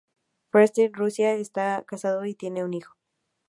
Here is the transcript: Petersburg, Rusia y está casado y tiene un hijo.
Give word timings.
Petersburg, 0.49 0.97
Rusia 0.97 1.37
y 1.37 1.41
está 1.41 1.83
casado 1.85 2.25
y 2.25 2.33
tiene 2.33 2.63
un 2.63 2.73
hijo. 2.73 2.95